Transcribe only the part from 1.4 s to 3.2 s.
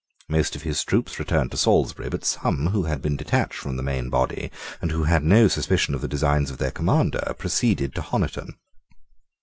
to Salisbury but some who had been